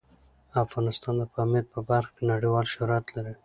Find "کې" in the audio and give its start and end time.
2.15-2.23